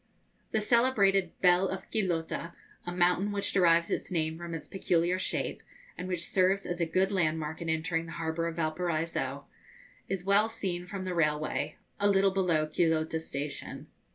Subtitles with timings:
[0.49, 2.53] The celebrated 'Bell of Quillota,'
[2.87, 5.61] a mountain which derives its name from its peculiar shape,
[5.95, 9.45] and which serves as a good landmark in entering the harbour of Valparaiso,
[10.09, 13.89] is well seen from the railway, a little below Quillota Station.